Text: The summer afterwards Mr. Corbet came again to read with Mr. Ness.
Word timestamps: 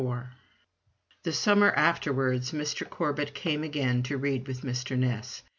The 1.21 1.31
summer 1.31 1.69
afterwards 1.69 2.53
Mr. 2.53 2.89
Corbet 2.89 3.35
came 3.35 3.61
again 3.61 4.01
to 4.01 4.17
read 4.17 4.47
with 4.47 4.61
Mr. 4.63 4.97
Ness. 4.97 5.43